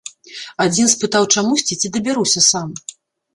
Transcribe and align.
Адзін 0.63 0.89
спытаў 0.93 1.27
чамусьці, 1.41 1.77
ці 1.81 1.93
дабяруся 1.97 2.45
сам. 2.49 2.73